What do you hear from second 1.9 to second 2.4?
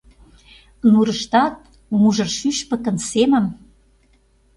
мужыр